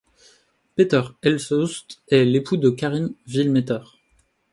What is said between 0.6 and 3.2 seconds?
Peter Elsholtz est l'époux de Karin